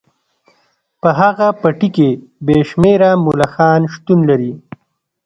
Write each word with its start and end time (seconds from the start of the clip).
په 1.01 1.09
هغه 1.19 1.47
پټي 1.61 1.89
کې 1.95 2.09
بې 2.45 2.57
شمیره 2.69 3.11
ملخان 3.25 3.81
شتون 3.93 4.19
لري 4.29 4.51